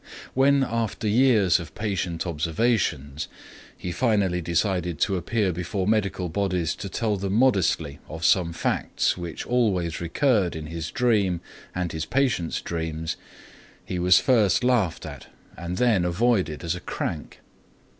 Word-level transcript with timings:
When 0.33 0.63
after 0.63 1.07
years 1.07 1.59
of 1.59 1.75
patient 1.75 2.25
observations, 2.25 3.27
he 3.77 3.91
finally 3.91 4.41
decided 4.41 4.99
to 5.01 5.15
appear 5.15 5.51
before 5.53 5.85
medical 5.85 6.27
bodies 6.27 6.73
to 6.77 6.89
tell 6.89 7.17
them 7.17 7.33
modestly 7.33 7.99
of 8.09 8.25
some 8.25 8.51
facts 8.51 9.15
which 9.15 9.45
always 9.45 10.01
recurred 10.01 10.55
in 10.55 10.65
his 10.65 10.89
dream 10.89 11.39
and 11.75 11.91
his 11.91 12.05
patients' 12.07 12.61
dreams, 12.61 13.15
he 13.85 13.99
was 13.99 14.17
first 14.17 14.63
laughed 14.63 15.05
at 15.05 15.27
and 15.55 15.77
then 15.77 16.03
avoided 16.03 16.63
as 16.63 16.73
a 16.73 16.79
crank. 16.79 17.39